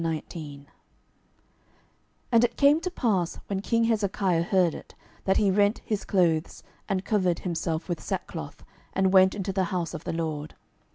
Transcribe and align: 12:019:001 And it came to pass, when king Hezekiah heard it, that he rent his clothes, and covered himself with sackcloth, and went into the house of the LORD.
12:019:001 0.01 0.65
And 2.31 2.43
it 2.43 2.57
came 2.57 2.81
to 2.81 2.89
pass, 2.89 3.35
when 3.45 3.61
king 3.61 3.83
Hezekiah 3.83 4.41
heard 4.41 4.73
it, 4.73 4.95
that 5.25 5.37
he 5.37 5.51
rent 5.51 5.81
his 5.85 6.05
clothes, 6.05 6.63
and 6.89 7.05
covered 7.05 7.37
himself 7.41 7.87
with 7.87 8.01
sackcloth, 8.01 8.63
and 8.93 9.13
went 9.13 9.35
into 9.35 9.53
the 9.53 9.65
house 9.65 9.93
of 9.93 10.03
the 10.05 10.13
LORD. 10.13 10.55